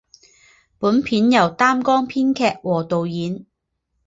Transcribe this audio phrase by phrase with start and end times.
[0.79, 3.45] 本片由担纲编剧和导演。